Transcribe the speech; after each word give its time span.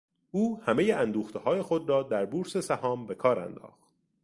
او 0.31 0.61
همهی 0.61 0.91
اندوختههای 0.91 1.61
خود 1.61 1.89
را 1.89 2.03
در 2.03 2.25
بورس 2.25 2.57
سهام 2.57 3.07
به 3.07 3.15
کار 3.15 3.39
انداخت. 3.39 3.83